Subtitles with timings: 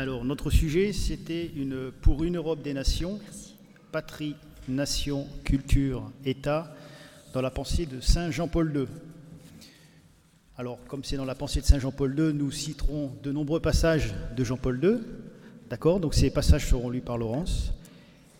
[0.00, 3.20] Alors, notre sujet, c'était une, pour une Europe des nations,
[3.92, 4.34] patrie,
[4.66, 6.74] nation, culture, État,
[7.34, 8.86] dans la pensée de Saint Jean-Paul II.
[10.56, 14.14] Alors, comme c'est dans la pensée de Saint Jean-Paul II, nous citerons de nombreux passages
[14.34, 15.00] de Jean-Paul II.
[15.68, 16.00] D'accord?
[16.00, 17.74] Donc, ces passages seront lus par Laurence.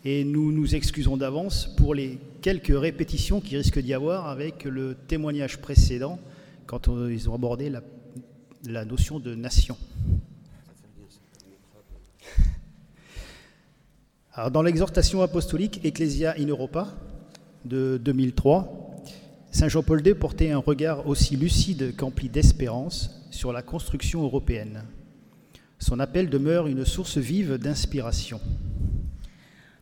[0.02, 4.96] Et nous nous excusons d'avance pour les quelques répétitions qui risquent d'y avoir avec le
[5.08, 6.18] témoignage précédent
[6.64, 7.82] quand ils ont abordé la,
[8.64, 9.76] la notion de nation.
[14.48, 16.88] Dans l'exhortation apostolique Ecclesia in Europa
[17.66, 19.02] de 2003,
[19.50, 24.84] Saint Jean-Paul II portait un regard aussi lucide qu'empli d'espérance sur la construction européenne.
[25.78, 28.40] Son appel demeure une source vive d'inspiration.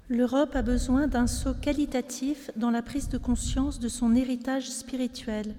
[0.08, 5.54] L'Europe a besoin d'un saut qualitatif dans la prise de conscience de son héritage spirituel.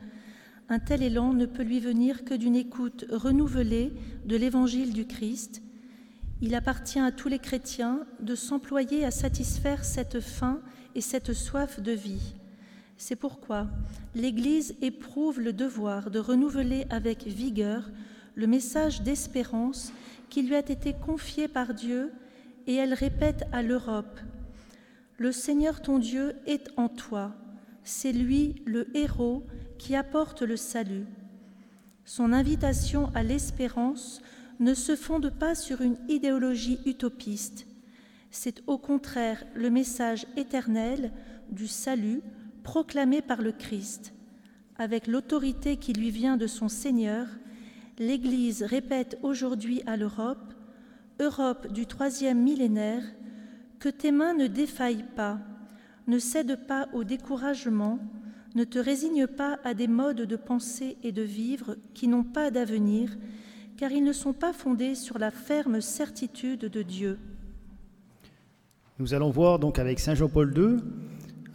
[0.68, 3.94] Un tel élan ne peut lui venir que d'une écoute renouvelée
[4.26, 5.62] de l'évangile du Christ.
[6.42, 10.62] Il appartient à tous les chrétiens de s'employer à satisfaire cette faim
[10.96, 12.34] et cette soif de vie.
[12.98, 13.68] C'est pourquoi
[14.16, 17.90] l'Église éprouve le devoir de renouveler avec vigueur
[18.36, 19.92] le message d'espérance
[20.30, 22.12] qui lui a été confié par Dieu
[22.68, 24.20] et elle répète à l'Europe
[25.20, 27.36] le Seigneur ton Dieu est en toi.
[27.84, 29.46] C'est lui le héros
[29.78, 31.06] qui apporte le salut.
[32.06, 34.22] Son invitation à l'espérance
[34.60, 37.66] ne se fonde pas sur une idéologie utopiste.
[38.30, 41.12] C'est au contraire le message éternel
[41.50, 42.22] du salut
[42.64, 44.14] proclamé par le Christ.
[44.78, 47.28] Avec l'autorité qui lui vient de son Seigneur,
[47.98, 50.54] l'Église répète aujourd'hui à l'Europe,
[51.20, 53.04] Europe du troisième millénaire,
[53.80, 55.40] que tes mains ne défaillent pas,
[56.08, 58.00] ne cèdent pas au découragement,
[58.56, 62.52] ne te résigne pas à des modes de pensée et de vivre qui n'ont pas
[62.52, 63.18] d'avenir,
[63.80, 67.18] car ils ne sont pas fondés sur la ferme certitude de Dieu.
[69.00, 70.80] Nous allons voir donc avec Saint Jean-Paul II,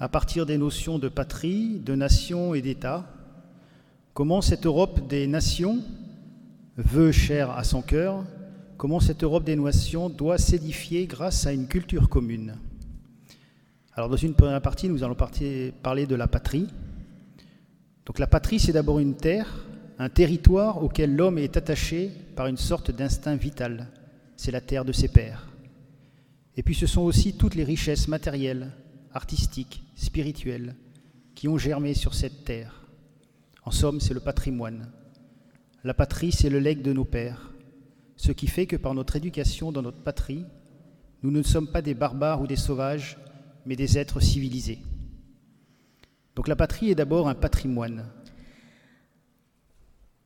[0.01, 3.07] à partir des notions de patrie, de nation et d'État,
[4.15, 5.81] comment cette Europe des nations
[6.79, 8.25] veut chère à son cœur,
[8.79, 12.57] comment cette Europe des nations doit s'édifier grâce à une culture commune.
[13.93, 15.17] Alors dans une première partie, nous allons
[15.83, 16.69] parler de la patrie.
[18.07, 19.67] Donc la patrie, c'est d'abord une terre,
[19.99, 23.89] un territoire auquel l'homme est attaché par une sorte d'instinct vital.
[24.37, 25.49] C'est la terre de ses pères.
[26.57, 28.73] Et puis ce sont aussi toutes les richesses matérielles,
[29.13, 30.75] artistiques, spirituelles,
[31.35, 32.87] qui ont germé sur cette terre.
[33.65, 34.91] En somme, c'est le patrimoine.
[35.85, 37.55] La patrie, c'est le legs de nos pères
[38.17, 40.45] ce qui fait que par notre éducation dans notre patrie,
[41.23, 43.19] nous ne sommes pas des barbares ou des sauvages,
[43.67, 44.79] mais des êtres civilisés.
[46.37, 48.07] Donc la patrie est d'abord un patrimoine.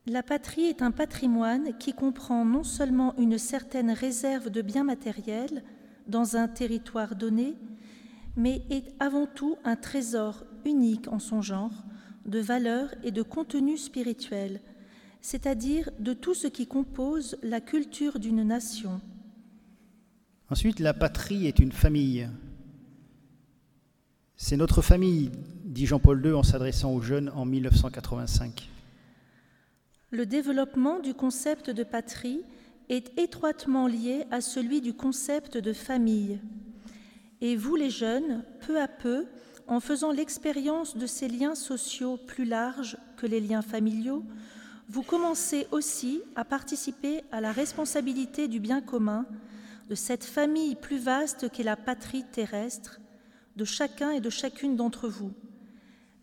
[0.09, 5.63] La patrie est un patrimoine qui comprend non seulement une certaine réserve de biens matériels
[6.07, 7.55] dans un territoire donné,
[8.35, 11.83] mais est avant tout un trésor unique en son genre,
[12.25, 14.61] de valeurs et de contenu spirituel,
[15.21, 19.01] c'est-à-dire de tout ce qui compose la culture d'une nation.
[20.49, 22.27] Ensuite, la patrie est une famille.
[24.37, 25.29] C'est notre famille,
[25.65, 28.69] dit Jean-Paul II en s'adressant aux jeunes en 1985.
[30.11, 32.41] Le développement du concept de patrie
[32.89, 36.39] est étroitement lié à celui du concept de famille.
[37.41, 39.27] Et vous, les jeunes, peu à peu,
[39.67, 44.23] en faisant l'expérience de ces liens sociaux plus larges que les liens familiaux,
[44.87, 49.27] vous commencez aussi à participer à la responsabilité du bien commun,
[49.89, 52.99] de cette famille plus vaste qu'est la patrie terrestre,
[53.55, 55.33] de chacun et de chacune d'entre vous.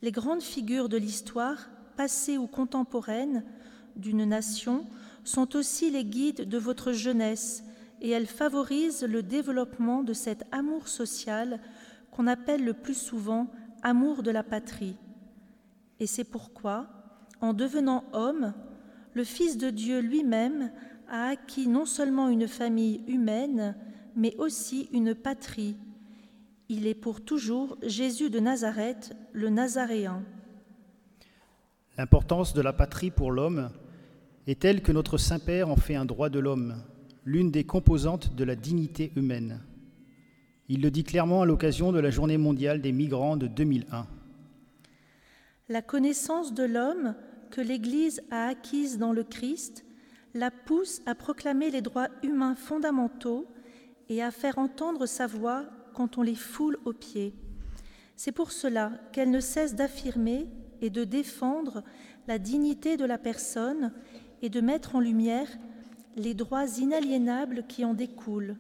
[0.03, 3.45] Les grandes figures de l'histoire, passées ou contemporaines,
[3.97, 4.87] d'une nation,
[5.25, 7.65] sont aussi les guides de votre jeunesse
[8.01, 11.61] et elles favorisent le développement de cet amour social
[12.11, 13.51] qu'on appelle le plus souvent
[13.83, 14.97] amour de la patrie.
[16.01, 16.89] Et c'est pourquoi,
[17.41, 18.55] en devenant homme,
[19.15, 20.71] le Fils de Dieu lui-même
[21.09, 23.75] a acquis non seulement une famille humaine,
[24.15, 25.77] mais aussi une patrie.
[26.69, 30.23] Il est pour toujours Jésus de Nazareth, le Nazaréen.
[31.97, 33.71] L'importance de la patrie pour l'homme
[34.47, 36.77] est telle que notre Saint-Père en fait un droit de l'homme,
[37.25, 39.61] l'une des composantes de la dignité humaine.
[40.69, 44.07] Il le dit clairement à l'occasion de la Journée mondiale des migrants de 2001.
[45.69, 47.15] La connaissance de l'homme
[47.51, 49.85] que l'Église a acquise dans le Christ
[50.35, 53.47] la pousse à proclamer les droits humains fondamentaux
[54.09, 55.65] et à faire entendre sa voix
[55.95, 57.35] quand on les foule aux pieds.
[58.17, 60.47] C'est pour cela qu'elle ne cesse d'affirmer
[60.81, 61.83] et de défendre
[62.29, 63.93] la dignité de la personne
[64.43, 65.49] et de mettre en lumière
[66.17, 68.57] les droits inaliénables qui en découlent.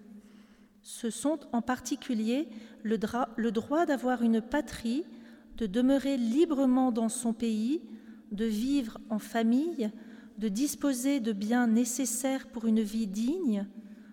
[0.82, 2.48] Ce sont en particulier
[2.82, 2.96] le,
[3.50, 5.04] droit d'avoir une patrie,
[5.56, 7.82] de demeurer librement dans son pays,
[8.30, 9.90] de vivre en famille,
[10.38, 13.66] de disposer de biens nécessaires pour une vie digne,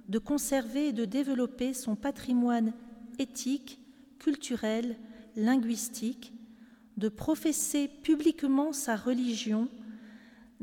[0.10, 2.74] de conserver et de développer son patrimoine
[3.20, 3.80] éthique,
[4.20, 4.98] culturel,
[5.36, 6.34] linguistique,
[6.98, 9.68] de professer publiquement sa religion,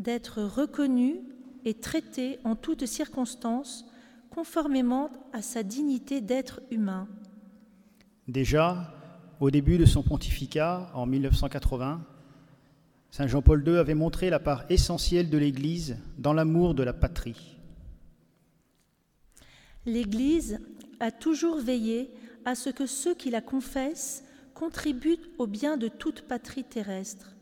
[0.00, 1.20] d'être reconnu
[1.64, 3.86] et traité en toutes circonstances
[4.30, 7.08] conformément à sa dignité d'être humain.
[8.28, 8.94] Déjà,
[9.40, 12.04] au début de son pontificat, en 1980,
[13.10, 17.58] Saint Jean-Paul II avait montré la part essentielle de l'Église dans l'amour de la patrie.
[19.84, 20.60] L'Église
[21.00, 22.10] a toujours veillé
[22.44, 24.24] à ce que ceux qui la confessent
[24.54, 27.34] contribuent au bien de toute patrie terrestre.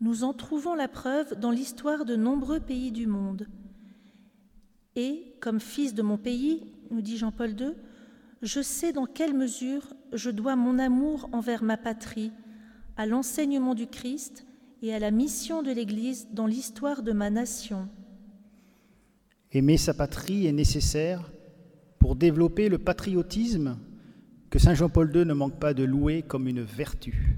[0.00, 3.46] Nous en trouvons la preuve dans l'histoire de nombreux pays du monde.
[4.96, 7.72] Et, comme fils de mon pays, nous dit Jean-Paul II,
[8.42, 12.32] je sais dans quelle mesure je dois mon amour envers ma patrie,
[12.96, 14.46] à l'enseignement du Christ
[14.82, 17.88] et à la mission de l'Église dans l'histoire de ma nation.
[19.52, 21.30] Aimer sa patrie est nécessaire
[21.98, 23.78] pour développer le patriotisme
[24.48, 27.36] que Saint Jean-Paul II ne manque pas de louer comme une vertu.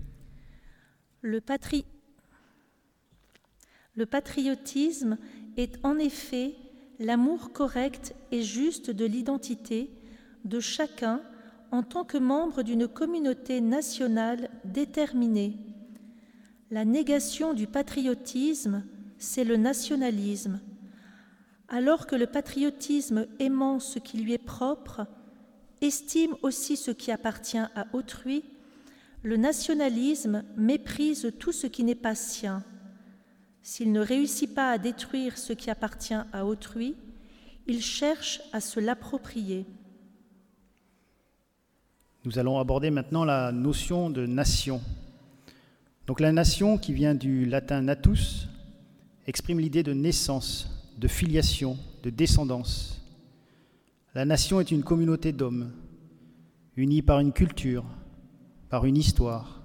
[1.20, 1.84] Le, patri...
[3.94, 5.18] le patriotisme
[5.56, 6.54] est en effet
[6.98, 9.90] l'amour correct et juste de l'identité
[10.44, 11.20] de chacun
[11.70, 15.56] en tant que membre d'une communauté nationale déterminée.
[16.70, 18.84] La négation du patriotisme,
[19.18, 20.60] c'est le nationalisme,
[21.68, 25.06] alors que le patriotisme aimant ce qui lui est propre,
[25.80, 28.44] estime aussi ce qui appartient à autrui,
[29.22, 32.64] le nationalisme méprise tout ce qui n'est pas sien.
[33.62, 36.96] S'il ne réussit pas à détruire ce qui appartient à autrui,
[37.66, 39.66] il cherche à se l'approprier.
[42.24, 44.80] Nous allons aborder maintenant la notion de nation.
[46.06, 48.48] Donc la nation, qui vient du latin natus,
[49.26, 50.68] exprime l'idée de naissance,
[50.98, 53.00] de filiation, de descendance.
[54.14, 55.72] La nation est une communauté d'hommes,
[56.76, 57.84] unis par une culture,
[58.68, 59.61] par une histoire,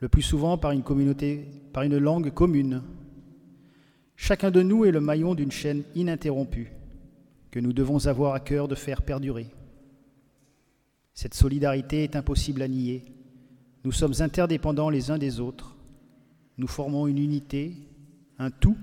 [0.00, 2.82] le plus souvent par une communauté, par une langue commune.
[4.16, 6.72] Chacun de nous est le maillon d'une chaîne ininterrompue
[7.50, 9.46] que nous devons avoir à cœur de faire perdurer.
[11.14, 13.04] Cette solidarité est impossible à nier.
[13.84, 15.76] Nous sommes interdépendants les uns des autres.
[16.58, 17.74] Nous formons une unité,
[18.38, 18.76] un tout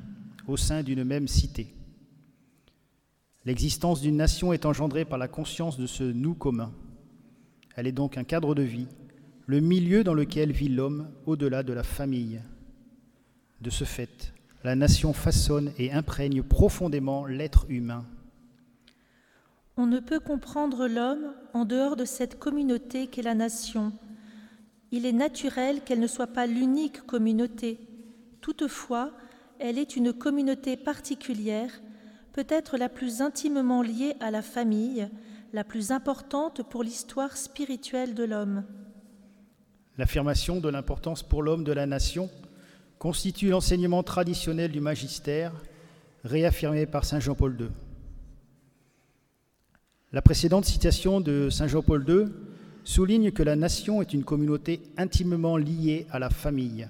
[0.47, 1.73] au sein d'une même cité.
[3.45, 6.73] L'existence d'une nation est engendrée par la conscience de ce nous commun.
[7.75, 8.87] Elle est donc un cadre de vie,
[9.47, 12.41] le milieu dans lequel vit l'homme au-delà de la famille.
[13.61, 14.33] De ce fait,
[14.63, 18.05] la nation façonne et imprègne profondément l'être humain.
[19.77, 23.93] On ne peut comprendre l'homme en dehors de cette communauté qu'est la nation.
[24.91, 27.79] Il est naturel qu'elle ne soit pas l'unique communauté.
[28.41, 29.11] Toutefois,
[29.59, 31.71] elle est une communauté particulière,
[32.33, 35.07] peut-être la plus intimement liée à la famille,
[35.53, 38.63] la plus importante pour l'histoire spirituelle de l'homme.
[39.97, 42.29] L'affirmation de l'importance pour l'homme de la nation
[42.99, 45.51] constitue l'enseignement traditionnel du magistère,
[46.23, 47.67] réaffirmé par Saint Jean-Paul II.
[50.11, 52.25] La précédente citation de Saint Jean-Paul II
[52.83, 56.87] souligne que la nation est une communauté intimement liée à la famille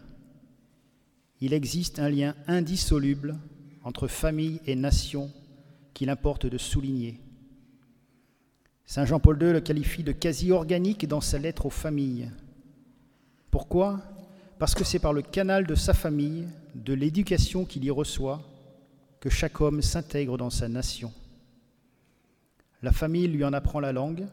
[1.41, 3.37] il existe un lien indissoluble
[3.83, 5.31] entre famille et nation
[5.93, 7.19] qu'il importe de souligner.
[8.85, 12.31] Saint Jean-Paul II le qualifie de quasi organique dans sa lettre aux familles.
[13.55, 14.01] Pourquoi?
[14.59, 18.41] Parce que c'est par le canal de sa famille, de l'éducation qu'il y reçoit,
[19.21, 21.13] que chaque homme s'intègre dans sa nation.
[22.81, 24.27] La famille lui en apprend la langue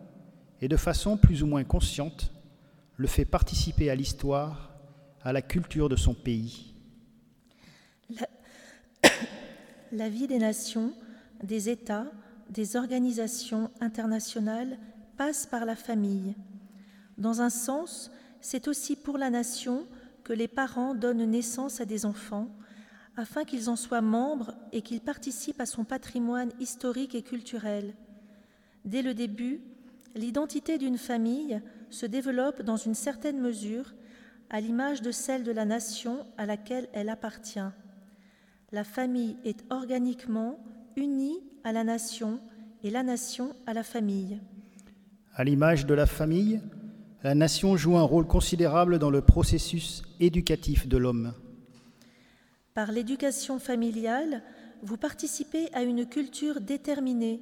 [0.61, 2.33] et de façon plus ou moins consciente
[2.97, 4.75] le fait participer à l'histoire,
[5.23, 6.75] à la culture de son pays.
[9.93, 10.95] La, vie des nations,
[11.45, 12.11] des États,
[12.51, 14.81] des organisations internationales
[15.17, 16.35] passe par la famille.
[17.19, 18.11] Dans un sens,
[18.43, 19.87] c'est aussi pour la nation
[20.23, 22.55] que les parents donnent naissance à des enfants,
[23.17, 27.95] afin qu'ils en soient membres et qu'ils participent à son patrimoine historique et culturel.
[28.85, 29.63] Dès le début,
[30.15, 33.95] l'identité d'une famille se développe dans une certaine mesure
[34.51, 37.71] à l'image de celle de la nation à laquelle elle appartient
[38.73, 40.59] la famille est organiquement
[40.97, 42.41] unie à la nation
[42.83, 44.41] et la nation à la famille.
[45.35, 46.61] À l'image de la famille,
[47.23, 51.35] la nation joue un rôle considérable dans le processus éducatif de l'homme.
[52.75, 54.43] Par l'éducation familiale,
[54.83, 57.41] vous participez à une culture déterminée,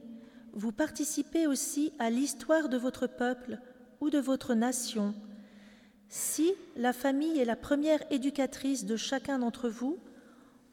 [0.53, 3.59] vous participez aussi à l'histoire de votre peuple
[4.01, 5.15] ou de votre nation.
[6.09, 9.99] Si la famille est la première éducatrice de chacun d'entre vous,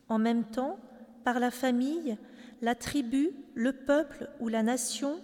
[0.09, 0.79] en même temps,
[1.23, 2.17] par la famille,
[2.61, 5.21] la tribu, le peuple ou la nation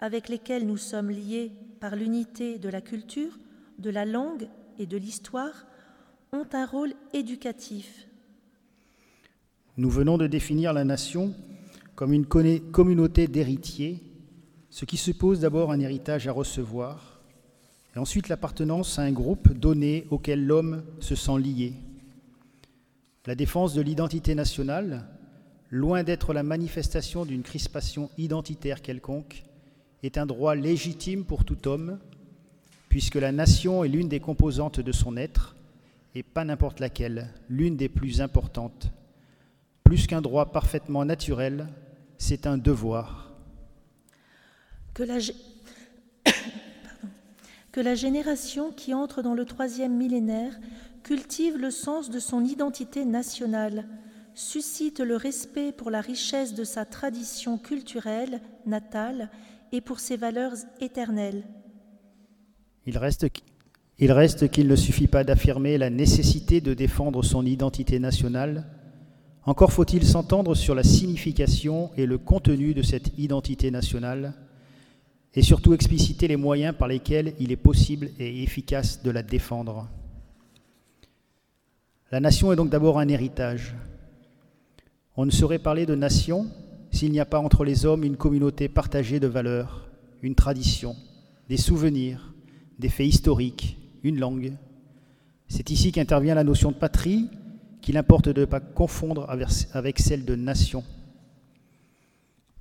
[0.00, 3.38] avec lesquels nous sommes liés par l'unité de la culture,
[3.78, 5.66] de la langue et de l'histoire,
[6.32, 8.06] ont un rôle éducatif.
[9.76, 11.34] Nous venons de définir la nation
[11.94, 14.02] comme une communauté d'héritiers,
[14.70, 17.20] ce qui suppose d'abord un héritage à recevoir,
[17.94, 21.74] et ensuite l'appartenance à un groupe donné auquel l'homme se sent lié.
[23.26, 25.08] La défense de l'identité nationale,
[25.70, 29.42] loin d'être la manifestation d'une crispation identitaire quelconque,
[30.02, 31.98] est un droit légitime pour tout homme,
[32.88, 35.56] puisque la nation est l'une des composantes de son être,
[36.14, 38.90] et pas n'importe laquelle, l'une des plus importantes.
[39.84, 41.68] Plus qu'un droit parfaitement naturel,
[42.18, 43.32] c'est un devoir.
[44.94, 45.18] Que la,
[47.94, 50.58] génération qui entre dans le troisième millénaire
[51.04, 53.86] cultive le sens de son identité nationale,
[54.34, 59.30] suscite le respect pour la richesse de sa tradition culturelle natale
[59.72, 61.44] et pour ses valeurs éternelles.
[62.86, 63.26] Il reste,
[63.98, 68.66] il reste qu'il ne suffit pas d'affirmer la nécessité de défendre son identité nationale,
[69.44, 74.34] encore faut-il s'entendre sur la signification et le contenu de cette identité nationale,
[75.34, 79.88] et surtout expliciter les moyens par lesquels il est possible et efficace de la défendre.
[82.10, 83.74] La nation est donc d'abord un héritage.
[85.16, 86.46] On ne saurait parler de nation
[86.90, 89.88] s'il n'y a pas entre les hommes une communauté partagée de valeurs,
[90.22, 90.96] une tradition,
[91.48, 92.32] des souvenirs,
[92.78, 94.54] des faits historiques, une langue.
[95.48, 97.28] C'est ici qu'intervient la notion de patrie,
[97.80, 99.28] qu'il importe de ne pas confondre
[99.72, 100.84] avec celle de nation.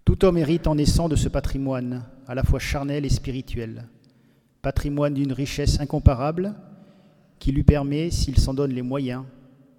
[0.06, 3.88] Tout homme hérite en naissant de ce patrimoine, à la fois charnel et spirituel,
[4.62, 6.56] patrimoine d'une richesse incomparable
[7.40, 9.24] qui lui permet, s'il s'en donne les moyens,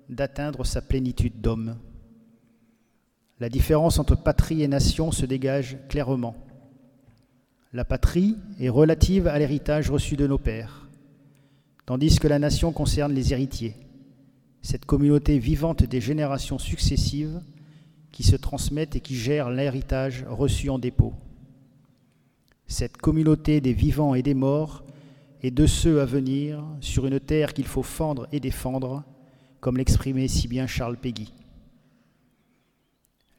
[0.09, 1.77] d'atteindre sa plénitude d'homme.
[3.41, 6.35] La différence entre patrie et nation se dégage clairement.
[7.73, 10.89] La patrie est relative à l'héritage reçu de nos pères,
[11.87, 13.77] tandis que la nation concerne les héritiers,
[14.63, 17.41] cette communauté vivante des générations successives
[18.11, 21.15] qui se transmettent et qui gèrent l'héritage reçu en dépôt.
[22.67, 24.83] Cette communauté des vivants et des morts
[25.43, 29.05] et de ceux à venir sur une terre qu'il faut fendre et défendre,
[29.61, 31.33] comme l'exprimait si bien Charles Péguy.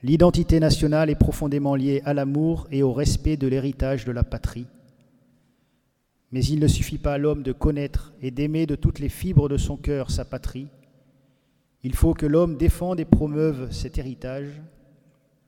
[0.01, 4.67] L'identité nationale est profondément liée à l'amour et au respect de l'héritage de la patrie.
[6.31, 9.49] Mais il ne suffit pas à l'homme de connaître et d'aimer de toutes les fibres
[9.49, 10.67] de son cœur sa patrie.
[11.83, 14.61] Il faut que l'homme défende et promeuve cet héritage,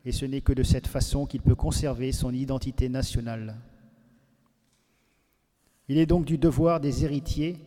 [0.04, 3.56] et ce n'est que de cette façon qu'il peut conserver son identité nationale.
[5.88, 7.58] Il est donc du devoir des héritiers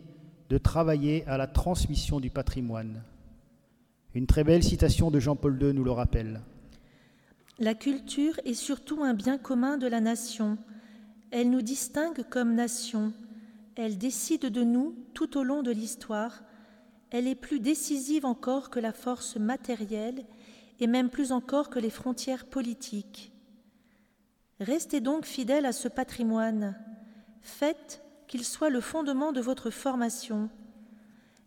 [0.49, 3.01] de travailler à la transmission du patrimoine.
[4.13, 6.41] Une très belle citation de Jean-Paul II nous le rappelle.
[7.57, 10.57] La culture est surtout un bien commun de la nation.
[11.31, 13.13] Elle nous distingue comme nation.
[13.77, 16.43] Elle décide de nous tout au long de l'histoire.
[17.11, 20.25] Elle est plus décisive encore que la force matérielle
[20.81, 23.31] et même plus encore que les frontières politiques.
[24.59, 26.77] Restez donc fidèles à ce patrimoine.
[27.41, 30.49] Faites qu'il soit le fondement de votre formation.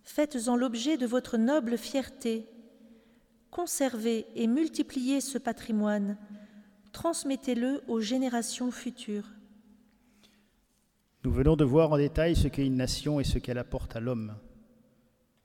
[0.04, 2.48] Faites-en l'objet de votre noble fierté
[3.50, 6.18] Conservez et multipliez ce patrimoine,
[6.92, 9.28] transmettez-le aux générations futures.
[11.24, 14.00] Nous venons de voir en détail ce qu'est une nation et ce qu'elle apporte à
[14.00, 14.34] l'homme.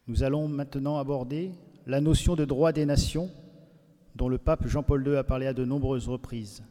[0.07, 1.51] Nous allons maintenant aborder
[1.85, 3.29] la notion de droit des nations
[4.15, 6.63] dont le pape Jean-Paul II a parlé à de nombreuses reprises.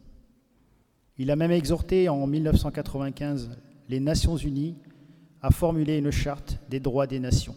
[1.17, 3.51] Il a même exhorté en 1995
[3.89, 4.77] les Nations Unies
[5.41, 7.55] à formuler une charte des droits des nations.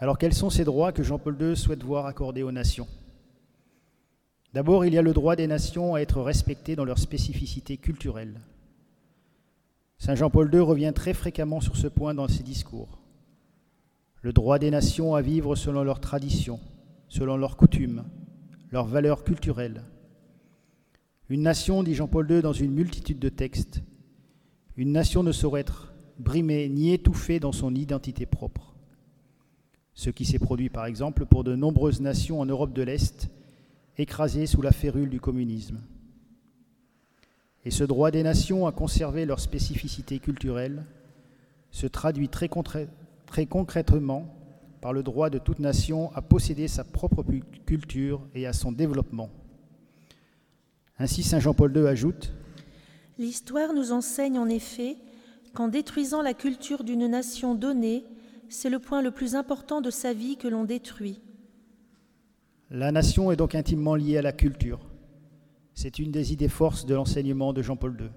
[0.00, 2.86] Alors quels sont ces droits que Jean-Paul II souhaite voir accordés aux nations?
[4.54, 8.40] D'abord, il y a le droit des nations à être respectées dans leur spécificité culturelle.
[9.98, 13.00] Saint Jean-Paul II revient très fréquemment sur ce point dans ses discours.
[14.22, 16.60] Le droit des nations à vivre selon leurs traditions,
[17.08, 18.04] selon leurs coutumes,
[18.70, 19.82] leurs valeurs culturelles.
[21.28, 23.82] Une nation, dit Jean-Paul II dans une multitude de textes,
[24.76, 28.77] une nation ne saurait être brimée ni étouffée dans son identité propre
[29.98, 33.28] ce qui s'est produit par exemple pour de nombreuses nations en Europe de l'Est,
[33.96, 35.80] écrasées sous la férule du communisme.
[37.64, 40.84] Et ce droit des nations à conserver leur spécificité culturelle
[41.72, 42.48] se traduit très,
[43.26, 44.32] très concrètement
[44.80, 47.24] par le droit de toute nation à posséder sa propre
[47.66, 49.30] culture et à son développement.
[51.00, 52.32] Ainsi, Saint Jean-Paul II ajoute
[53.18, 54.96] L'histoire nous enseigne en effet
[55.54, 58.04] qu'en détruisant la culture d'une nation donnée,
[58.48, 61.20] c'est le point le plus important de sa vie que l'on détruit.
[62.70, 64.80] La nation est donc intimement liée à la culture.
[65.74, 68.08] C'est une des idées forces de l'enseignement de Jean-Paul II.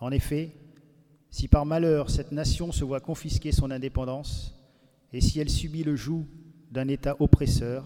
[0.00, 0.52] En effet,
[1.30, 4.56] si par malheur cette nation se voit confisquer son indépendance,
[5.12, 6.26] et si elle subit le joug
[6.70, 7.84] d'un État oppresseur,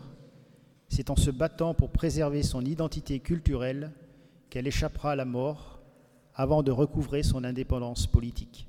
[0.88, 3.92] c'est en se battant pour préserver son identité culturelle
[4.50, 5.80] qu'elle échappera à la mort
[6.34, 8.68] avant de recouvrer son indépendance politique.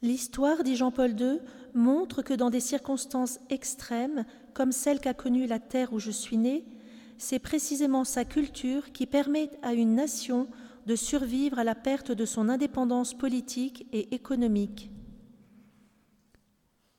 [0.00, 1.40] L'histoire, dit Jean-Paul II,
[1.74, 4.24] montre que dans des circonstances extrêmes,
[4.54, 6.64] comme celle qu'a connue la terre où je suis né,
[7.18, 10.46] c'est précisément sa culture qui permet à une nation
[10.86, 14.90] de survivre à la perte de son indépendance politique et économique.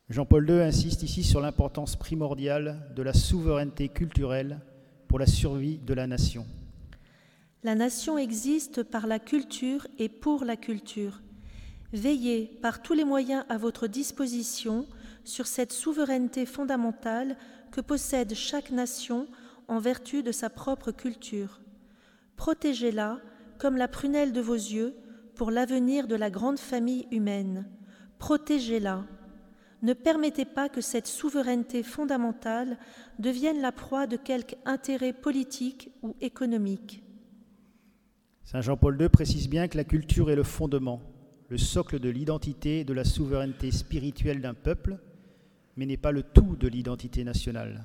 [0.09, 4.59] Jean-Paul II insiste ici sur l'importance primordiale de la souveraineté culturelle
[5.07, 6.45] pour la survie de la nation.
[7.63, 11.21] La nation existe par la culture et pour la culture.
[11.91, 14.87] Veillez par tous les moyens à votre disposition
[15.23, 17.35] sur cette souveraineté fondamentale
[17.71, 19.27] que possède chaque nation
[19.67, 21.61] en vertu de sa propre culture.
[22.35, 23.19] Protégez-la
[23.57, 24.95] comme la prunelle de vos yeux
[25.35, 27.67] pour l'avenir de la grande famille humaine.
[28.17, 29.05] Protégez-la.
[29.81, 32.77] Ne permettez pas que cette souveraineté fondamentale
[33.17, 37.01] devienne la proie de quelque intérêt politique ou économique.
[38.43, 41.01] Saint Jean-Paul II précise bien que la culture est le fondement,
[41.49, 44.99] le socle de l'identité et de la souveraineté spirituelle d'un peuple,
[45.75, 47.83] mais n'est pas le tout de l'identité nationale.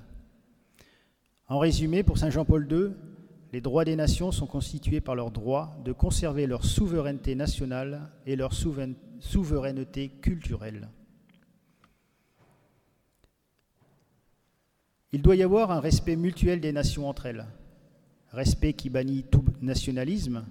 [1.49, 2.90] En résumé, pour Saint Jean-Paul II,
[3.52, 8.37] les droits des nations sont constitués par leur droit de conserver leur souveraineté nationale et
[8.37, 10.88] leur souveraineté culturelle.
[15.12, 17.47] Il doit y avoir un respect mutuel des nations entre elles,
[18.33, 20.44] respect qui bannit tout nationalisme,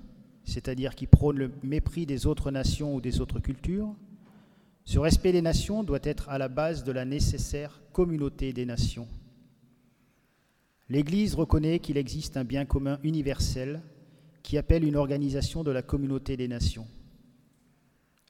[0.46, 3.94] c'est-à-dire qui prône le mépris des autres nations ou des autres cultures.
[4.86, 9.08] Ce respect des nations doit être à la base de la nécessaire communauté des nations.
[10.90, 13.82] L'Église reconnaît qu'il existe un bien commun universel
[14.44, 16.88] qui appelle une organisation de la communauté des nations.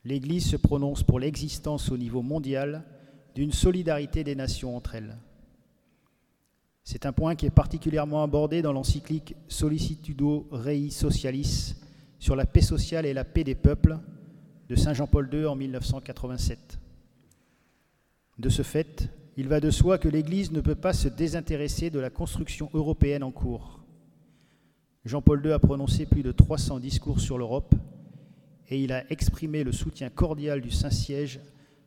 [0.06, 2.84] L'Église se prononce pour l'existence au niveau mondial
[3.36, 5.18] d'une solidarité des nations entre elles.
[6.84, 11.76] C'est un point qui est particulièrement abordé dans l'encyclique Sollicitudo Rei Socialis
[12.24, 14.00] sur la paix sociale et la paix des peuples
[14.70, 16.80] de Saint Jean-Paul II en 1987.
[18.40, 22.00] De ce fait, il va de soi que l'Église ne peut pas se désintéresser de
[22.00, 23.84] la construction européenne en cours.
[25.04, 27.76] Jean-Paul II a prononcé plus de 300 discours sur l'Europe
[28.70, 31.42] et il a exprimé le soutien cordial du Saint-Siège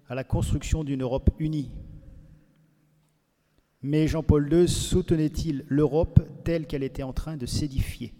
[0.07, 1.71] à la construction d'une Europe unie
[3.81, 8.13] mais Jean-Paul II soutenait-il l'Europe telle qu'elle était en train de s'édifier?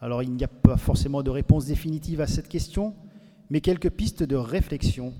[0.00, 2.94] Alors il n'y a pas forcément de réponse définitive à cette question,
[3.50, 5.14] mais quelques pistes de réflexion.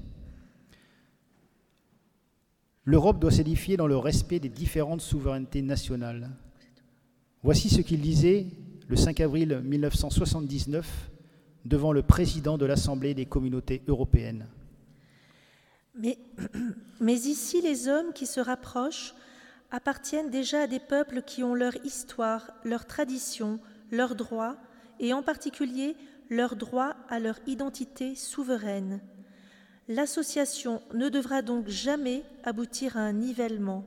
[2.84, 6.30] L'Europe doit s'édifier dans le respect des différentes souverainetés nationales.
[7.42, 8.46] Voici ce qu'il disait
[8.88, 11.10] le 5 avril 1979
[11.64, 14.46] devant le président de l'Assemblée des communautés européennes.
[17.00, 19.14] Mais, ici, les hommes qui se rapprochent
[19.70, 23.58] appartiennent déjà à des peuples qui ont leur histoire, leur tradition,
[23.90, 24.56] leurs droits,
[24.98, 25.96] et en particulier
[26.30, 29.00] leur droit à leur identité souveraine.
[29.88, 33.86] L'association ne devra donc jamais aboutir à un nivellement.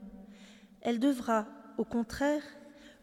[0.82, 2.44] Elle devra, au contraire,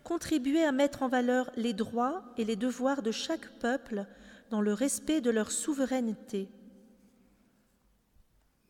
[0.02, 4.06] contribuer à mettre en valeur les droits et les devoirs de chaque peuple
[4.50, 6.48] dans le respect de leur souveraineté.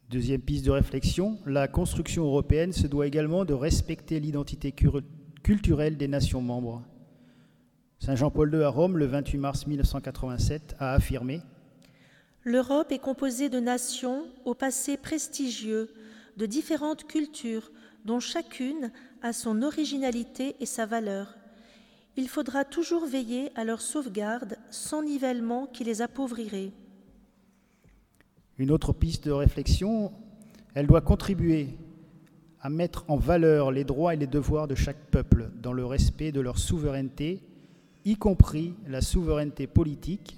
[0.08, 4.72] Deuxième piste de réflexion, la construction européenne se doit également de respecter l'identité
[5.42, 6.82] culturelle des nations membres.
[7.98, 11.40] Saint Jean-Paul II à Rome, le 28 mars 1987, a affirmé
[12.44, 15.88] L'Europe est composée de nations au passé prestigieux,
[16.36, 17.70] de différentes cultures,
[18.04, 21.34] dont chacune a son originalité et sa valeur.
[22.16, 26.70] Il faudra toujours veiller à leur sauvegarde sans nivellement qui les appauvrirait.
[28.58, 30.12] Une autre piste de réflexion,
[30.74, 31.76] elle doit contribuer
[32.60, 36.32] à mettre en valeur les droits et les devoirs de chaque peuple dans le respect
[36.32, 37.42] de leur souveraineté,
[38.06, 40.36] y compris la souveraineté politique,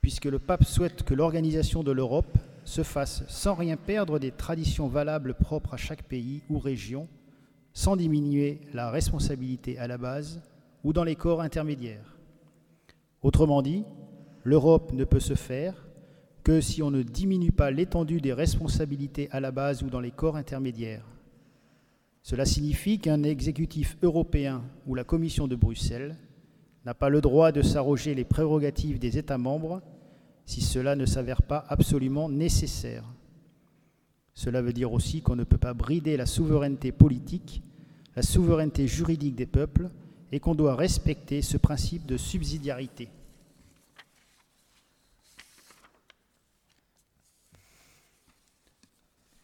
[0.00, 4.88] puisque le pape souhaite que l'organisation de l'Europe se fasse sans rien perdre des traditions
[4.88, 7.06] valables propres à chaque pays ou région,
[7.74, 10.40] sans diminuer la responsabilité à la base
[10.84, 12.16] ou dans les corps intermédiaires.
[13.20, 13.84] Autrement dit,
[14.42, 15.86] l'Europe ne peut se faire
[16.44, 20.10] que si on ne diminue pas l'étendue des responsabilités à la base ou dans les
[20.10, 21.04] corps intermédiaires.
[22.22, 26.16] Cela signifie qu'un exécutif européen ou la Commission de Bruxelles
[26.84, 29.82] n'a pas le droit de s'arroger les prérogatives des États membres
[30.46, 33.04] si cela ne s'avère pas absolument nécessaire.
[34.34, 37.62] Cela veut dire aussi qu'on ne peut pas brider la souveraineté politique,
[38.16, 39.88] la souveraineté juridique des peuples,
[40.32, 43.08] et qu'on doit respecter ce principe de subsidiarité.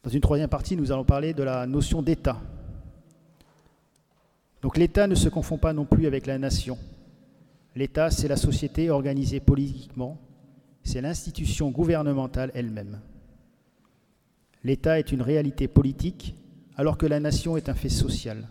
[0.02, 2.40] Dans une troisième partie, nous allons parler de la notion d'État.
[4.62, 6.76] Donc l'État ne se confond pas non plus avec la nation.
[7.80, 10.18] L'État, c'est la société organisée politiquement,
[10.82, 13.00] c'est l'institution gouvernementale elle-même.
[14.62, 16.34] L'État est une réalité politique,
[16.76, 18.48] alors que la nation est un fait social.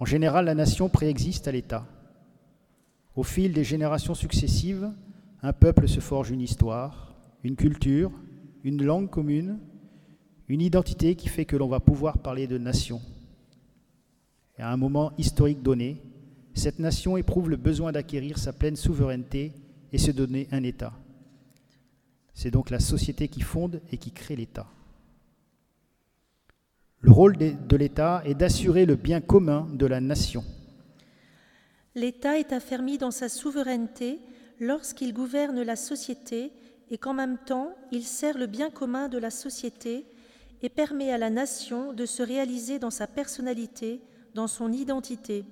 [0.00, 1.86] En général, la nation préexiste à l'État.
[3.14, 4.90] Au fil des générations successives,
[5.40, 7.14] un peuple se forge une histoire,
[7.44, 8.10] une culture,
[8.64, 9.60] une langue commune,
[10.48, 13.00] une identité qui fait que l'on va pouvoir parler de nation.
[14.58, 16.02] À un moment historique donné,
[16.58, 19.52] cette nation éprouve le besoin d'acquérir sa pleine souveraineté
[19.92, 20.92] et se donner un État.
[22.34, 24.66] C'est donc la société qui fonde et qui crée l'État.
[27.00, 30.44] Le rôle de l'État est d'assurer le bien commun de la nation.
[31.94, 34.20] L'État est affermi dans sa souveraineté
[34.60, 36.52] lorsqu'il gouverne la société
[36.90, 40.06] et qu'en même temps il sert le bien commun de la société
[40.62, 44.00] et permet à la nation de se réaliser dans sa personnalité,
[44.34, 45.44] dans son identité.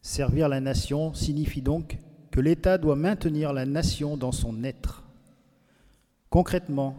[0.00, 1.98] Servir la nation signifie donc
[2.30, 5.04] que l'État doit maintenir la nation dans son être.
[6.30, 6.96] Concrètement,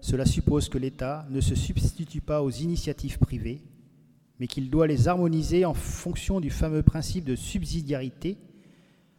[0.00, 3.62] cela suppose que l'État ne se substitue pas aux initiatives privées,
[4.38, 8.36] mais qu'il doit les harmoniser en fonction du fameux principe de subsidiarité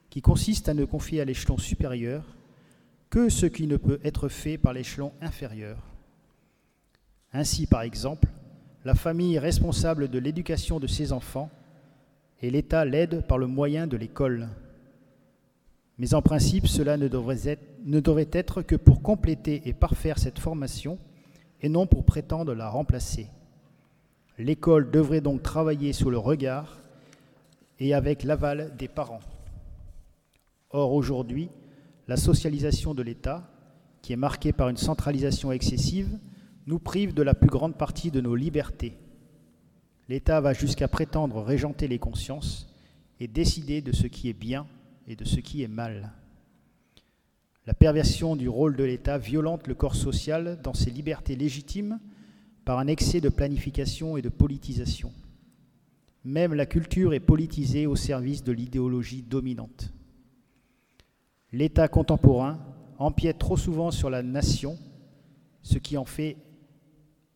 [0.10, 2.24] qui consiste à ne confier à l'échelon supérieur
[3.10, 5.78] que ce qui ne peut être fait par l'échelon inférieur.
[7.32, 8.28] Ainsi, par exemple,
[8.86, 11.50] la famille responsable de l'éducation de ses enfants
[12.44, 14.50] et l'État l'aide par le moyen de l'école.
[15.98, 21.00] Mais en principe, cela ne devrait, être, que pour compléter et parfaire cette formation
[21.62, 23.28] et non pour prétendre la remplacer.
[24.38, 26.80] L'école devrait donc travailler sous le regard
[27.80, 29.22] et avec l'aval des parents.
[30.72, 31.50] Or, aujourd'hui,
[32.10, 33.50] la socialisation de l'État,
[34.02, 36.20] qui est marquée par une centralisation excessive,
[36.68, 38.98] nous prive de la plus grande partie de nos libertés.
[40.14, 42.68] L'État va jusqu'à prétendre régenter les consciences
[43.20, 44.68] et décider de ce qui est bien
[45.08, 46.12] et de ce qui est mal.
[47.66, 52.00] La perversion du rôle de l'État violente le corps social dans ses libertés légitimes
[52.64, 55.12] par un excès de planification et de politisation.
[56.24, 59.92] Même la culture est politisée au service de l'idéologie dominante.
[61.52, 62.60] L'État contemporain
[63.00, 64.78] empiète trop souvent sur la nation,
[65.64, 66.38] ce qui en fait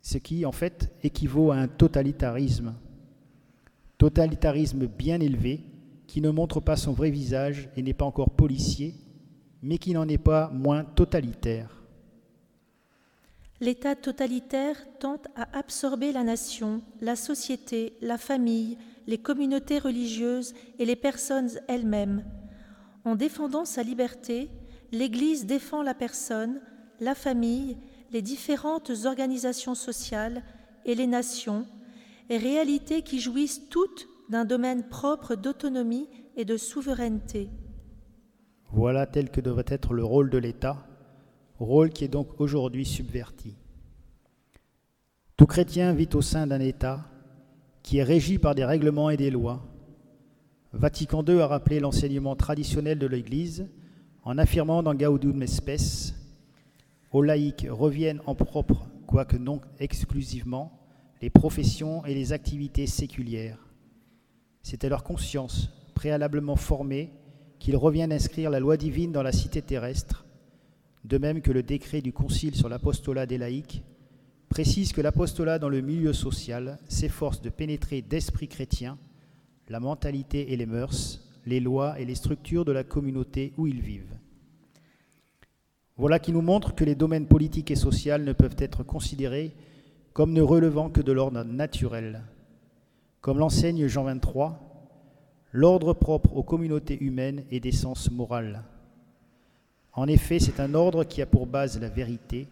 [0.08, 2.74] ce qui en fait équivaut à un totalitarisme.
[3.98, 5.66] Totalitarisme bien élevé
[6.08, 8.96] qui ne montre pas son vrai visage et n'est pas encore policier,
[9.62, 11.84] mais qui n'en est pas moins totalitaire.
[13.60, 20.86] L'État totalitaire tente à absorber la nation, la société, la famille, les communautés religieuses et
[20.86, 22.24] les personnes elles-mêmes.
[23.04, 24.50] En défendant sa liberté,
[24.94, 26.62] l'Église défend la personne,
[27.02, 27.76] la famille,
[28.12, 30.44] les différentes organisations sociales
[30.86, 31.66] et les nations,
[32.30, 37.50] et réalités qui jouissent toutes d'un domaine propre d'autonomie et de souveraineté.
[38.72, 40.86] Voilà tel que devrait être le rôle de l'État,
[41.60, 43.56] rôle qui est donc aujourd'hui subverti.
[45.38, 47.06] Tout chrétien vit au sein d'un État
[47.84, 49.66] qui est régi par des règlements et des lois.
[50.74, 53.68] Vatican II a rappelé l'enseignement traditionnel de l'Église
[54.24, 56.14] en affirmant dans Gaudium Spes
[57.12, 60.80] aux laïcs reviennent en propre, quoique non exclusivement,
[61.22, 63.60] les professions et les activités séculières.
[64.62, 67.12] C'est à leur conscience, préalablement formée,
[67.60, 70.26] qu'il revient d'inscrire la loi divine dans la cité terrestre,
[71.06, 73.84] de même que le décret du Concile sur l'apostolat des laïcs
[74.50, 78.98] précise que l'apostolat dans le milieu social s'efforce de pénétrer d'esprit chrétien
[79.70, 83.82] la mentalité et les mœurs, les lois et les structures de la communauté où ils
[83.82, 84.18] vivent.
[85.98, 89.54] Voilà qui nous montre que les domaines politiques et sociaux ne peuvent être considérés
[90.14, 92.24] comme ne relevant que de l'ordre naturel.
[93.22, 94.60] Comme l'enseigne Jean 23,
[95.52, 98.64] l'ordre propre aux communautés humaines est d'essence morale.
[99.94, 102.48] En effet, c'est un ordre qui a pour base la vérité,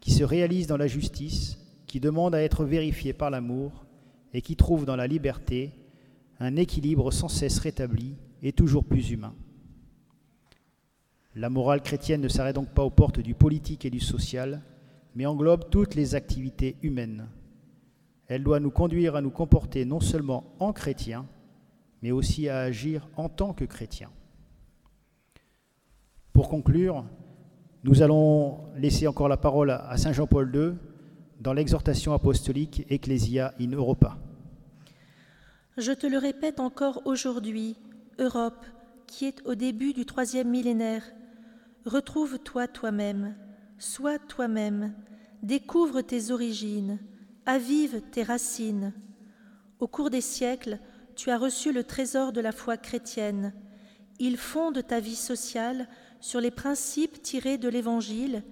[0.00, 3.84] qui se réalise dans la justice, qui demande à être vérifié par l'amour
[4.32, 5.72] et qui trouve dans la liberté
[6.40, 9.34] un équilibre sans cesse rétabli et toujours plus humain.
[11.38, 14.62] La morale chrétienne ne s'arrête donc pas aux portes du politique et du social,
[15.14, 17.28] mais englobe toutes les activités humaines.
[18.26, 21.26] Elle doit nous conduire à nous comporter non seulement en chrétiens,
[22.00, 24.08] mais aussi à agir en tant que chrétiens.
[26.32, 27.04] Pour conclure,
[27.84, 30.72] nous allons laisser encore la parole à Saint Jean-Paul II
[31.38, 34.16] dans l'exhortation apostolique Ecclesia in Europa.
[35.76, 37.76] Je te le répète encore aujourd'hui,
[38.18, 38.64] Europe,
[39.06, 41.02] qui est au début du troisième millénaire,
[41.86, 43.36] retrouve-toi toi-même,
[43.78, 44.94] sois toi-même,
[45.42, 46.98] découvre tes origines,
[47.46, 48.92] avive tes racines.
[49.78, 50.80] Au cours des siècles,
[51.14, 53.54] tu as reçu le trésor de la foi chrétienne.
[54.18, 55.88] Il fonde ta vie sociale
[56.20, 58.42] sur les principes tirés de l'Évangile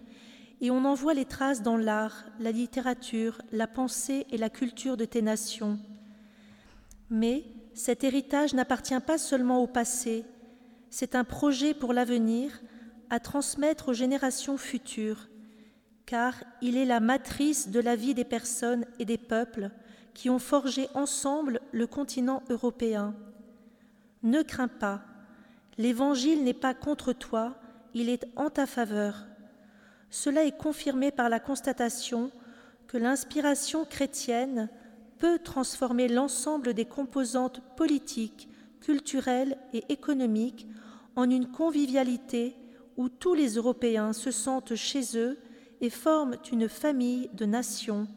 [0.61, 4.97] et on en voit les traces dans l'art, la littérature, la pensée et la culture
[4.97, 5.79] de tes nations.
[7.11, 7.45] Mais
[7.75, 10.25] cet héritage n'appartient pas seulement au passé,
[10.91, 12.63] c'est un projet pour l'avenir
[13.11, 15.29] à transmettre aux générations futures,
[16.07, 19.71] car il est la matrice de la vie des personnes et des peuples
[20.15, 23.15] qui ont forgé ensemble le continent européen.
[24.23, 25.03] Ne crains pas,
[25.77, 27.59] l'Évangile n'est pas contre toi,
[27.95, 29.27] il est en ta faveur.
[30.11, 32.31] Cela est confirmé par la constatation
[32.87, 34.69] que l'inspiration chrétienne
[35.19, 38.49] peut transformer l'ensemble des composantes politiques,
[38.81, 40.67] culturelles et économiques
[41.17, 42.55] en une convivialité
[42.97, 45.39] où tous les Européens se sentent chez eux
[45.81, 48.09] et forment une famille de nations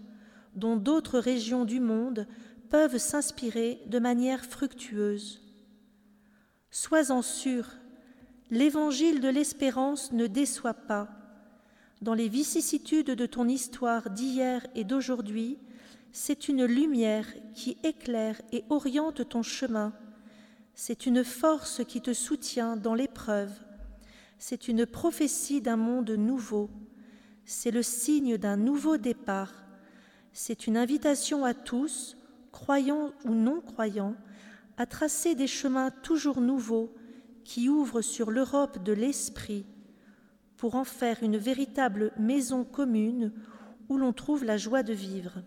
[0.56, 2.28] dont d'autres régions du monde
[2.70, 5.42] peuvent s'inspirer de manière fructueuse.
[6.72, 7.70] Sois-en sûr,
[8.50, 11.10] l'évangile de l'espérance ne déçoit pas.
[12.02, 15.58] Dans les vicissitudes de ton histoire d'hier et d'aujourd'hui,
[16.12, 19.94] c'est une lumière qui éclaire et oriente ton chemin.
[20.74, 23.52] C'est une force qui te soutient dans l'épreuve.
[24.38, 26.70] C'est une prophétie d'un monde nouveau.
[27.46, 29.54] C'est le signe d'un nouveau départ.
[30.32, 32.18] C'est une invitation à tous,
[32.52, 34.16] croyants ou non croyants,
[34.78, 36.94] à tracer des chemins toujours nouveaux
[37.44, 39.66] qui ouvrent sur l'Europe de l'esprit
[40.58, 43.32] pour en faire une véritable maison commune
[43.90, 45.42] où l'on trouve la joie de vivre.